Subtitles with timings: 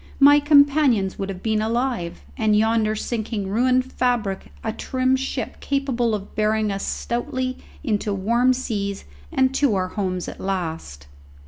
[0.19, 6.15] My companions would have been alive, and yonder sinking ruined fabric a trim ship capable
[6.15, 11.05] of bearing us stoutly into warm seas and to our homes at last.